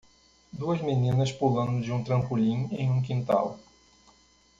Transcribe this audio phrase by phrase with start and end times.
[0.51, 3.59] Duas meninas pulando de um trampolim em um quintal.